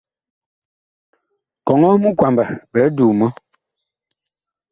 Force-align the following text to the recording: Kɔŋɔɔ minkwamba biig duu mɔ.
Kɔŋɔɔ 1.65 1.95
minkwamba 2.01 2.43
biig 2.71 2.89
duu 2.97 3.11
mɔ. 3.19 3.27